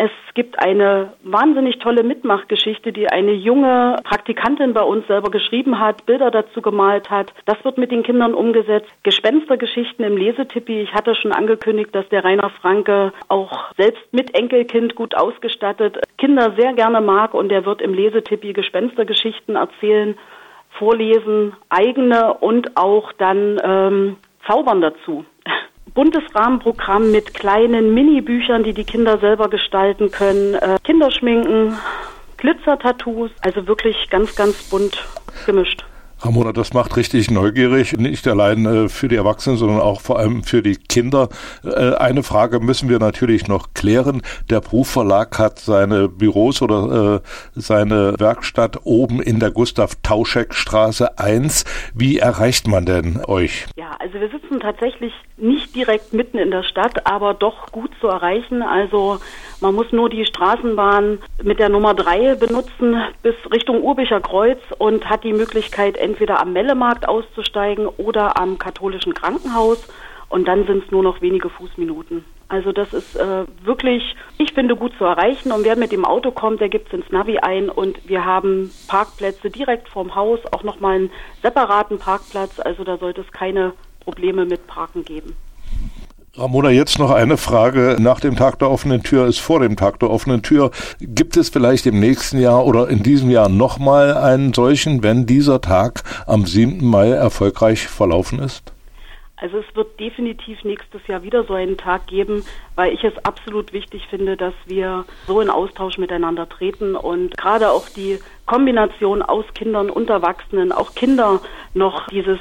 [0.00, 6.06] Es gibt eine wahnsinnig tolle Mitmachgeschichte, die eine junge Praktikantin bei uns selber geschrieben hat,
[6.06, 7.32] Bilder dazu gemalt hat.
[7.46, 8.88] Das wird mit den Kindern umgesetzt.
[9.02, 10.82] Gespenstergeschichten im Lesetippi.
[10.82, 16.52] Ich hatte schon angekündigt, dass der Rainer Franke auch selbst mit Enkelkind gut ausgestattet Kinder
[16.56, 20.16] sehr gerne mag und er wird im Lesetippi Gespenstergeschichten erzählen,
[20.78, 25.24] vorlesen, eigene und auch dann ähm, zaubern dazu
[25.94, 31.76] buntes Rahmenprogramm mit kleinen Mini-Büchern, die die Kinder selber gestalten können, äh, Kinderschminken,
[32.36, 35.04] Glitzer-Tattoos, also wirklich ganz, ganz bunt
[35.46, 35.84] gemischt.
[36.20, 40.42] Ramona, das macht richtig neugierig, nicht allein äh, für die Erwachsenen, sondern auch vor allem
[40.42, 41.28] für die Kinder.
[41.64, 44.22] Äh, eine Frage müssen wir natürlich noch klären.
[44.50, 51.18] Der Buchverlag hat seine Büros oder äh, seine Werkstatt oben in der Gustav Tauschek Straße
[51.18, 51.64] 1.
[51.94, 53.66] Wie erreicht man denn euch?
[53.76, 58.08] Ja, also wir sitzen tatsächlich nicht direkt mitten in der Stadt, aber doch gut zu
[58.08, 58.62] erreichen.
[58.62, 59.20] Also
[59.60, 65.08] man muss nur die Straßenbahn mit der Nummer 3 benutzen bis Richtung Urbicher Kreuz und
[65.10, 69.88] hat die Möglichkeit, entweder am Mellemarkt auszusteigen oder am katholischen Krankenhaus.
[70.28, 72.22] und dann sind es nur noch wenige Fußminuten.
[72.48, 75.52] Also das ist äh, wirklich, ich finde, gut zu erreichen.
[75.52, 77.70] Und wer mit dem Auto kommt, der gibt es ins Navi ein.
[77.70, 81.10] Und wir haben Parkplätze direkt vorm Haus, auch nochmal einen
[81.42, 82.58] separaten Parkplatz.
[82.58, 85.34] Also da sollte es keine Probleme mit Parken geben.
[86.38, 87.96] Ramona, jetzt noch eine Frage.
[87.98, 90.70] Nach dem Tag der offenen Tür ist vor dem Tag der offenen Tür.
[91.00, 95.60] Gibt es vielleicht im nächsten Jahr oder in diesem Jahr nochmal einen solchen, wenn dieser
[95.60, 96.84] Tag am 7.
[96.84, 98.72] Mai erfolgreich verlaufen ist?
[99.34, 102.44] Also es wird definitiv nächstes Jahr wieder so einen Tag geben,
[102.76, 107.70] weil ich es absolut wichtig finde, dass wir so in Austausch miteinander treten und gerade
[107.70, 111.40] auch die Kombination aus Kindern und Erwachsenen, auch Kinder
[111.74, 112.38] noch dieses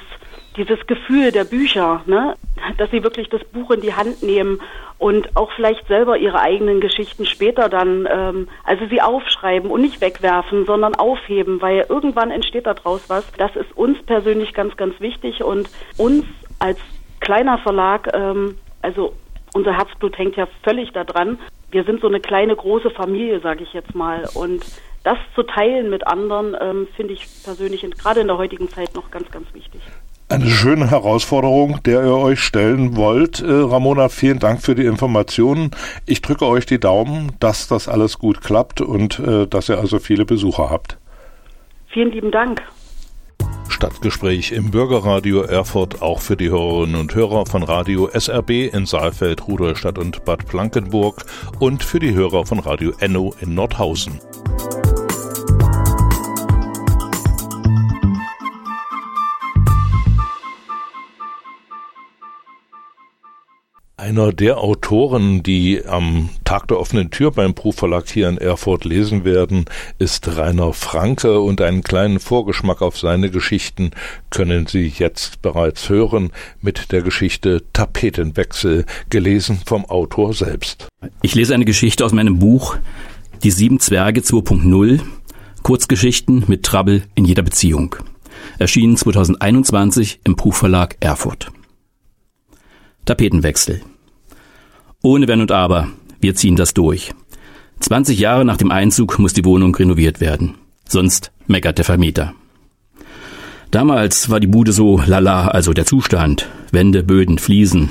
[0.57, 2.35] dieses Gefühl der Bücher, ne?
[2.77, 4.59] dass sie wirklich das Buch in die Hand nehmen
[4.97, 10.01] und auch vielleicht selber ihre eigenen Geschichten später dann, ähm, also sie aufschreiben und nicht
[10.01, 13.31] wegwerfen, sondern aufheben, weil irgendwann entsteht daraus was.
[13.33, 16.25] Das ist uns persönlich ganz, ganz wichtig und uns
[16.59, 16.79] als
[17.19, 19.13] kleiner Verlag, ähm, also
[19.53, 21.39] unser Herzblut hängt ja völlig daran.
[21.71, 24.27] Wir sind so eine kleine, große Familie, sage ich jetzt mal.
[24.33, 24.63] Und
[25.03, 29.11] das zu teilen mit anderen, ähm, finde ich persönlich gerade in der heutigen Zeit noch
[29.11, 29.81] ganz, ganz wichtig.
[30.29, 33.39] Eine schöne Herausforderung, der ihr euch stellen wollt.
[33.39, 35.71] Äh, Ramona, vielen Dank für die Informationen.
[36.05, 39.99] Ich drücke euch die Daumen, dass das alles gut klappt und äh, dass ihr also
[39.99, 40.97] viele Besucher habt.
[41.87, 42.61] Vielen lieben Dank.
[43.69, 49.47] Stadtgespräch im Bürgerradio Erfurt auch für die Hörerinnen und Hörer von Radio SRB in Saalfeld,
[49.47, 51.23] Rudolstadt und Bad Blankenburg
[51.59, 54.19] und für die Hörer von Radio Enno in Nordhausen.
[63.99, 69.25] Einer der Autoren, die am Tag der offenen Tür beim Buchverlag hier in Erfurt lesen
[69.25, 69.65] werden,
[69.97, 73.89] ist Rainer Franke und einen kleinen Vorgeschmack auf seine Geschichten
[74.29, 76.29] können Sie jetzt bereits hören
[76.61, 80.87] mit der Geschichte Tapetenwechsel, gelesen vom Autor selbst.
[81.23, 82.77] Ich lese eine Geschichte aus meinem Buch
[83.41, 84.99] Die sieben Zwerge 2.0
[85.63, 87.95] Kurzgeschichten mit Trouble in jeder Beziehung.
[88.59, 91.51] Erschienen 2021 im Buchverlag Erfurt.
[93.07, 93.81] Tapetenwechsel.
[95.01, 95.87] Ohne Wenn und Aber.
[96.19, 97.13] Wir ziehen das durch.
[97.79, 100.55] 20 Jahre nach dem Einzug muss die Wohnung renoviert werden.
[100.87, 102.33] Sonst meckert der Vermieter.
[103.71, 106.49] Damals war die Bude so lala, also der Zustand.
[106.71, 107.89] Wände, Böden, Fliesen.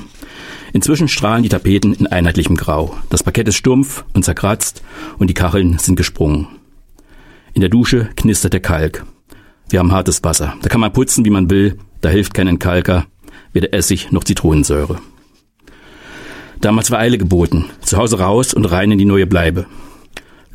[0.75, 2.95] Inzwischen strahlen die Tapeten in einheitlichem Grau.
[3.09, 4.83] Das Parkett ist stumpf und zerkratzt
[5.19, 6.49] und die Kacheln sind gesprungen.
[7.55, 9.07] In der Dusche knistert der Kalk.
[9.71, 10.55] Wir haben hartes Wasser.
[10.61, 11.79] Da kann man putzen, wie man will.
[12.03, 13.07] Da hilft kein Entkalker,
[13.57, 14.99] weder Essig noch Zitronensäure.
[16.61, 17.65] Damals war Eile geboten.
[17.81, 19.67] Zu Hause raus und rein in die neue Bleibe.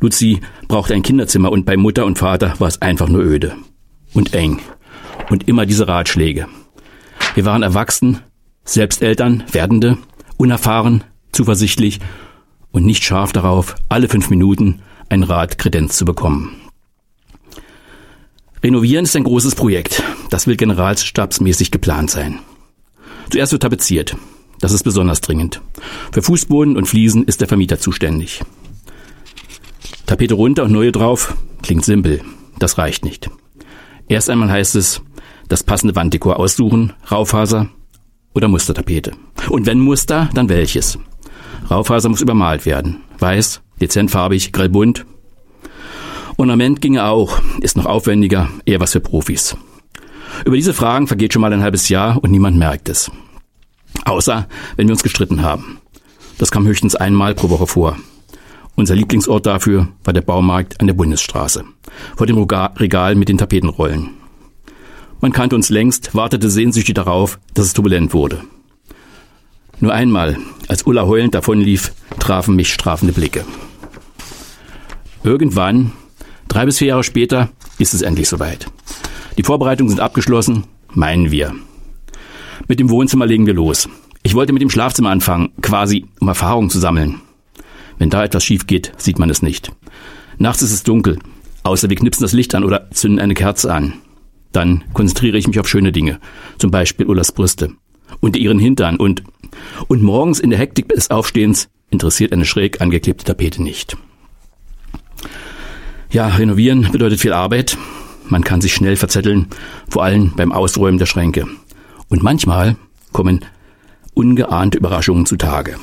[0.00, 3.54] Luzi brauchte ein Kinderzimmer und bei Mutter und Vater war es einfach nur öde.
[4.14, 4.60] Und eng.
[5.30, 6.46] Und immer diese Ratschläge.
[7.34, 8.20] Wir waren erwachsen,
[8.64, 9.98] selbst Eltern, Werdende,
[10.36, 11.98] unerfahren, zuversichtlich
[12.70, 16.56] und nicht scharf darauf, alle fünf Minuten ein Rat Kredenz zu bekommen.
[18.62, 20.02] Renovieren ist ein großes Projekt.
[20.30, 22.38] Das will generalstabsmäßig geplant sein.
[23.32, 24.14] Zuerst wird tapeziert.
[24.60, 25.62] Das ist besonders dringend.
[26.12, 28.42] Für Fußboden und Fliesen ist der Vermieter zuständig.
[30.04, 32.20] Tapete runter und neue drauf klingt simpel.
[32.58, 33.30] Das reicht nicht.
[34.06, 35.00] Erst einmal heißt es,
[35.48, 37.70] das passende Wanddekor aussuchen, Raufaser
[38.34, 39.12] oder Mustertapete.
[39.48, 40.98] Und wenn Muster, dann welches?
[41.70, 43.00] Raufaser muss übermalt werden.
[43.18, 45.06] Weiß, dezent farbig, grellbunt.
[46.36, 49.56] Ornament ginge auch, ist noch aufwendiger, eher was für Profis.
[50.44, 53.10] Über diese Fragen vergeht schon mal ein halbes Jahr und niemand merkt es.
[54.04, 55.78] Außer wenn wir uns gestritten haben.
[56.38, 57.96] Das kam höchstens einmal pro Woche vor.
[58.74, 61.64] Unser Lieblingsort dafür war der Baumarkt an der Bundesstraße,
[62.16, 64.10] vor dem Regal mit den Tapetenrollen.
[65.20, 68.42] Man kannte uns längst, wartete sehnsüchtig darauf, dass es turbulent wurde.
[69.78, 73.44] Nur einmal, als Ulla heulend davonlief, trafen mich strafende Blicke.
[75.22, 75.92] Irgendwann,
[76.48, 78.66] drei bis vier Jahre später, ist es endlich soweit.
[79.42, 81.52] Die Vorbereitungen sind abgeschlossen, meinen wir.
[82.68, 83.88] Mit dem Wohnzimmer legen wir los.
[84.22, 87.20] Ich wollte mit dem Schlafzimmer anfangen, quasi um Erfahrung zu sammeln.
[87.98, 89.72] Wenn da etwas schief geht, sieht man es nicht.
[90.38, 91.18] Nachts ist es dunkel,
[91.64, 93.94] außer wir knipsen das Licht an oder zünden eine Kerze an.
[94.52, 96.20] Dann konzentriere ich mich auf schöne Dinge,
[96.58, 97.72] zum Beispiel Ullas Brüste
[98.20, 99.24] und ihren Hintern und
[99.88, 103.96] und morgens in der Hektik des Aufstehens interessiert eine schräg angeklebte Tapete nicht.
[106.12, 107.76] Ja, renovieren bedeutet viel Arbeit.
[108.28, 109.48] Man kann sich schnell verzetteln,
[109.88, 111.46] vor allem beim Ausräumen der Schränke.
[112.08, 112.76] Und manchmal
[113.12, 113.44] kommen
[114.14, 115.76] ungeahnte Überraschungen zutage.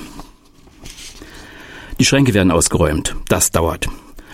[2.00, 3.16] Die Schränke werden ausgeräumt.
[3.28, 3.88] Das dauert.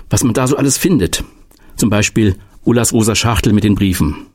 [0.10, 1.24] Was man da so alles findet.
[1.76, 4.28] Zum Beispiel Ullas rosa Schachtel mit den Briefen.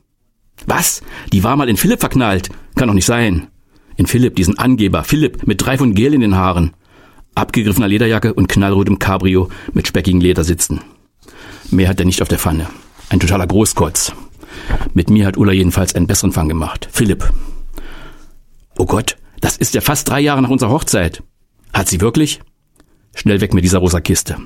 [0.65, 1.01] Was?
[1.31, 2.49] Die war mal in Philipp verknallt.
[2.75, 3.47] Kann doch nicht sein.
[3.95, 6.73] In Philipp, diesen Angeber, Philipp mit drei von Gel in den Haaren,
[7.35, 10.81] abgegriffener Lederjacke und knallrotem Cabrio mit speckigen Ledersitzen.
[11.69, 12.67] Mehr hat er nicht auf der Pfanne.
[13.11, 14.13] Ein totaler Großkotz.
[14.93, 16.87] Mit mir hat Ulla jedenfalls einen besseren Fang gemacht.
[16.93, 17.29] Philipp.
[18.77, 21.21] Oh Gott, das ist ja fast drei Jahre nach unserer Hochzeit.
[21.73, 22.39] Hat sie wirklich?
[23.13, 24.37] Schnell weg mit dieser rosa Kiste.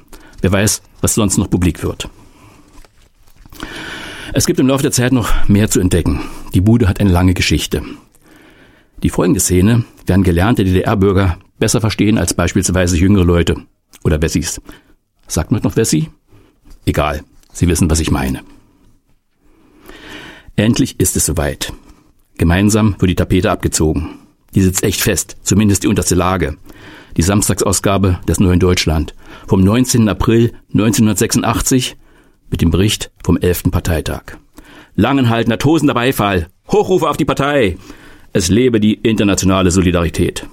[0.41, 2.10] Wer weiß, was sonst noch publik wird.
[4.34, 6.21] Es gibt im Laufe der Zeit noch mehr zu entdecken.
[6.56, 7.84] Die Bude hat eine lange Geschichte.
[9.04, 13.58] Die folgende Szene werden gelernte DDR-Bürger besser verstehen als beispielsweise jüngere Leute
[14.04, 14.60] oder Wessis.
[15.28, 16.10] Sagt man noch Wessi?
[16.88, 17.23] Egal,
[17.54, 18.41] Sie wissen, was ich meine.
[20.57, 21.73] Endlich ist es soweit.
[22.37, 24.19] Gemeinsam wird die Tapete abgezogen.
[24.53, 26.55] Die sitzt echt fest, zumindest die unterste Lage.
[27.17, 29.15] Die Samstagsausgabe des Neuen Deutschland
[29.47, 30.07] vom 19.
[30.07, 31.97] April 1986
[32.49, 33.63] mit dem Bericht vom 11.
[33.71, 34.37] Parteitag.
[34.95, 37.77] Langenhaltender, tosender Beifall, Hochrufe auf die Partei.
[38.31, 40.47] Es lebe die internationale Solidarität.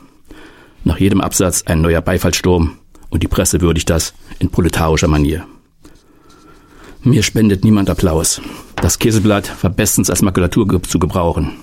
[0.82, 2.76] Nach jedem Absatz ein neuer Beifallssturm
[3.08, 5.46] und die Presse würdigt das in proletarischer Manier.
[7.04, 8.40] Mir spendet niemand Applaus.
[8.76, 11.56] Das Käseblatt war bestens als Makulatur zu gebrauchen.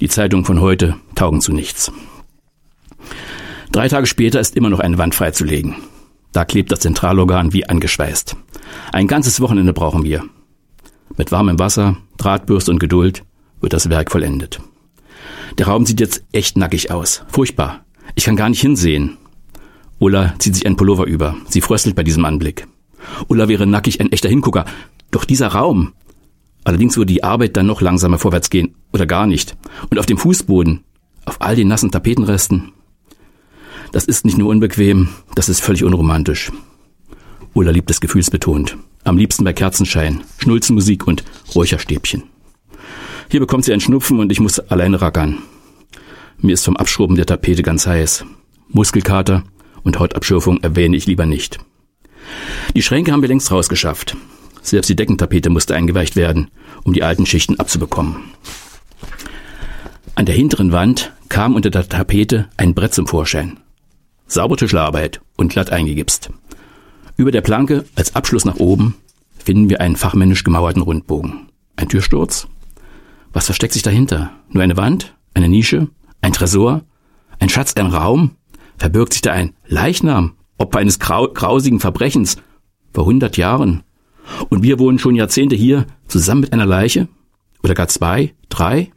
[0.00, 1.92] Die Zeitungen von heute taugen zu nichts.
[3.72, 5.76] Drei Tage später ist immer noch eine Wand freizulegen.
[6.32, 8.36] Da klebt das Zentralorgan wie angeschweißt.
[8.90, 10.24] Ein ganzes Wochenende brauchen wir.
[11.18, 13.24] Mit warmem Wasser, Drahtbürste und Geduld
[13.60, 14.60] wird das Werk vollendet.
[15.58, 17.22] Der Raum sieht jetzt echt nackig aus.
[17.28, 17.84] Furchtbar.
[18.14, 19.18] Ich kann gar nicht hinsehen.
[19.98, 21.36] Ulla zieht sich einen Pullover über.
[21.48, 22.66] Sie fröstelt bei diesem Anblick.
[23.28, 24.64] Ulla wäre nackig ein echter Hingucker.
[25.10, 25.92] Doch dieser Raum.
[26.64, 28.74] Allerdings würde die Arbeit dann noch langsamer vorwärts gehen.
[28.92, 29.56] Oder gar nicht.
[29.90, 30.84] Und auf dem Fußboden,
[31.24, 32.72] auf all den nassen Tapetenresten.
[33.92, 36.52] Das ist nicht nur unbequem, das ist völlig unromantisch.
[37.54, 38.76] Ulla liebt es gefühlsbetont.
[39.04, 42.24] Am liebsten bei Kerzenschein, Schnulzenmusik und Räucherstäbchen.
[43.30, 45.38] Hier bekommt sie einen Schnupfen und ich muss alleine rackern.
[46.40, 48.24] Mir ist vom Abschrubben der Tapete ganz heiß.
[48.68, 49.44] Muskelkater
[49.82, 51.58] und Hautabschürfung erwähne ich lieber nicht.
[52.74, 54.16] Die Schränke haben wir längst rausgeschafft.
[54.62, 56.50] Selbst die Deckentapete musste eingeweicht werden,
[56.84, 58.16] um die alten Schichten abzubekommen.
[60.14, 63.60] An der hinteren Wand kam unter der Tapete ein Brett zum Vorschein.
[64.26, 66.30] Sauber Tischlerarbeit und glatt eingegipst.
[67.16, 68.94] Über der Planke als Abschluss nach oben
[69.38, 71.48] finden wir einen fachmännisch gemauerten Rundbogen.
[71.76, 72.48] Ein Türsturz?
[73.32, 74.32] Was versteckt sich dahinter?
[74.50, 75.14] Nur eine Wand?
[75.34, 75.88] Eine Nische?
[76.20, 76.82] Ein Tresor?
[77.38, 78.32] Ein Schatz, ein Raum?
[78.76, 80.34] Verbirgt sich da ein Leichnam?
[80.58, 82.36] Opfer eines grau grausigen Verbrechens?
[82.92, 83.84] Vor hundert Jahren?
[84.50, 87.08] Und wir wohnen schon Jahrzehnte hier zusammen mit einer Leiche?
[87.62, 88.34] Oder gar zwei?
[88.48, 88.90] Drei?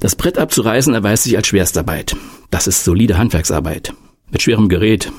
[0.00, 2.16] Das Brett abzureißen erweist sich als Schwerstarbeit.
[2.50, 3.92] Das ist solide Handwerksarbeit.
[4.30, 5.12] Mit schwerem Gerät.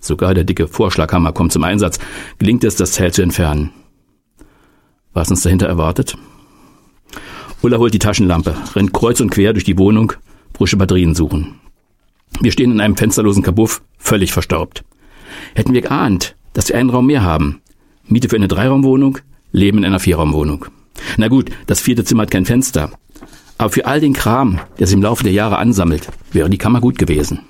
[0.00, 1.98] Sogar der dicke Vorschlaghammer kommt zum Einsatz.
[2.38, 3.72] Gelingt es, das Zelt zu entfernen.
[5.12, 6.16] Was uns dahinter erwartet?
[7.62, 10.12] Ulla holt die Taschenlampe, rennt kreuz und quer durch die Wohnung,
[10.56, 11.58] frische Batterien suchen.
[12.40, 14.84] Wir stehen in einem fensterlosen Kabuff, völlig verstaubt.
[15.54, 17.60] Hätten wir geahnt, dass wir einen Raum mehr haben.
[18.06, 19.18] Miete für eine Dreiraumwohnung,
[19.52, 20.66] Leben in einer Vierraumwohnung.
[21.16, 22.90] Na gut, das vierte Zimmer hat kein Fenster.
[23.56, 26.80] Aber für all den Kram, der sich im Laufe der Jahre ansammelt, wäre die Kammer
[26.80, 27.40] gut gewesen.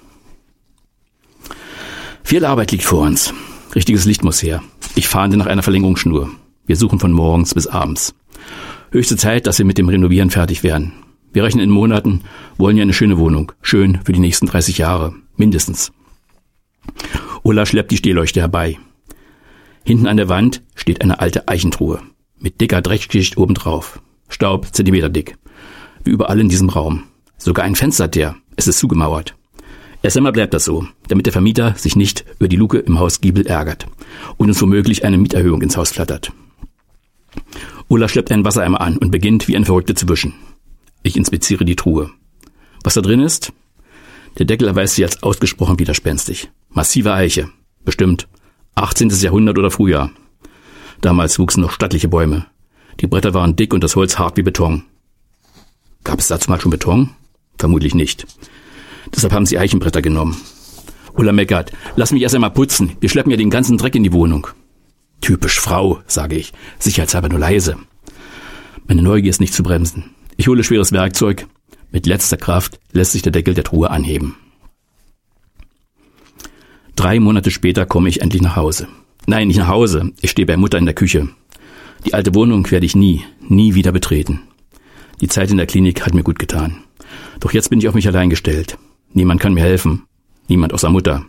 [2.25, 3.33] Viel Arbeit liegt vor uns.
[3.75, 4.63] Richtiges Licht muss her.
[4.95, 6.31] Ich fahnde nach einer Verlängerungsschnur.
[6.67, 8.15] Wir suchen von morgens bis abends.
[8.91, 10.93] Höchste Zeit, dass wir mit dem Renovieren fertig werden.
[11.33, 12.23] Wir rechnen in Monaten,
[12.57, 13.53] wollen ja eine schöne Wohnung.
[13.63, 15.15] Schön für die nächsten 30 Jahre.
[15.37, 15.93] Mindestens.
[17.43, 18.79] Ulla schleppt die Stehleuchte herbei.
[19.85, 22.01] Hinten an der Wand steht eine alte Eichentruhe.
[22.39, 24.01] Mit dicker Dreckschicht obendrauf.
[24.29, 25.37] Staub, Zentimeter dick.
[26.05, 27.05] Wie überall in diesem Raum.
[27.37, 28.37] Sogar ein Fenster hat der.
[28.57, 29.35] Es ist zugemauert.
[30.03, 33.21] Erst einmal bleibt das so, damit der Vermieter sich nicht über die Luke im Haus
[33.21, 33.87] Giebel ärgert
[34.37, 36.33] und uns womöglich eine Mieterhöhung ins Haus flattert.
[37.89, 40.35] Ulla schleppt einen Wassereimer an und beginnt wie ein Verrückter zu wischen.
[41.09, 42.11] Ich inspiziere die Truhe.
[42.85, 43.55] Was da drin ist?
[44.37, 46.51] Der Deckel erweist sich als ausgesprochen widerspenstig.
[46.69, 47.49] Massive Eiche.
[47.83, 48.29] Bestimmt
[48.75, 49.09] 18.
[49.09, 50.11] Jahrhundert oder Frühjahr.
[51.01, 52.45] Damals wuchsen noch stattliche Bäume.
[53.01, 54.85] Die Bretter waren dick und das Holz hart wie Beton.
[56.05, 57.09] Gab es dazu mal schon Beton?
[57.57, 58.27] Vermutlich nicht.
[59.15, 60.37] Deshalb haben sie Eichenbretter genommen.
[61.15, 62.99] Ulla meckert, lass mich erst einmal putzen.
[63.01, 64.49] Wir schleppen ja den ganzen Dreck in die Wohnung.
[65.23, 67.79] Typisch Frau, sage ich, sicherheitshalber nur leise.
[68.87, 70.11] Meine Neugier ist nicht zu bremsen.
[70.41, 71.49] Ich hole schweres Werkzeug.
[71.91, 74.37] Mit letzter Kraft lässt sich der Deckel der Truhe anheben.
[76.95, 78.87] Drei Monate später komme ich endlich nach Hause.
[79.27, 80.13] Nein, nicht nach Hause.
[80.21, 81.29] Ich stehe bei Mutter in der Küche.
[82.07, 84.43] Die alte Wohnung werde ich nie, nie wieder betreten.
[85.21, 86.85] Die Zeit in der Klinik hat mir gut getan.
[87.41, 88.79] Doch jetzt bin ich auf mich allein gestellt.
[89.13, 90.05] Niemand kann mir helfen.
[90.47, 91.25] Niemand außer Mutter.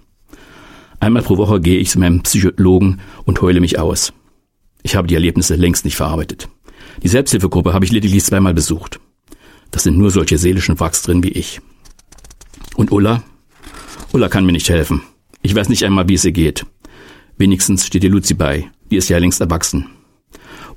[1.00, 4.14] Einmal pro Woche gehe ich zu meinem Psychologen und heule mich aus.
[4.84, 6.48] Ich habe die Erlebnisse längst nicht verarbeitet.
[7.04, 9.00] Die Selbsthilfegruppe habe ich lediglich zweimal besucht.
[9.72, 11.62] Das sind nur solche seelischen Wachs drin wie ich.
[12.76, 13.24] Und Ulla?
[14.14, 15.04] Ulla kann mir nicht helfen.
[15.42, 16.66] Ich weiß nicht einmal, wie es ihr geht.
[17.38, 18.70] Wenigstens steht ihr Luzi bei.
[18.92, 19.88] Die ist ja längst erwachsen.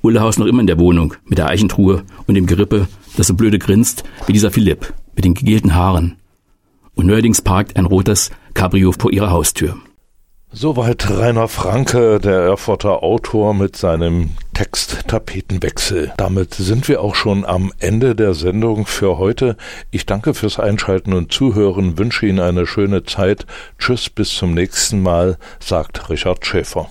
[0.03, 3.35] Ulla haust noch immer in der Wohnung mit der Eichentruhe und dem Gerippe, das so
[3.35, 6.17] blöde grinst wie dieser Philipp mit den gegelten Haaren.
[6.95, 9.77] Und neuerdings parkt ein rotes Cabrio vor ihrer Haustür.
[10.55, 16.13] Soweit Rainer Franke, der Erfurter Autor mit seinem Text Tapetenwechsel.
[16.19, 19.57] Damit sind wir auch schon am Ende der Sendung für heute.
[19.91, 23.47] Ich danke fürs Einschalten und Zuhören, wünsche Ihnen eine schöne Zeit.
[23.79, 26.87] Tschüss, bis zum nächsten Mal, sagt Richard Schäfer.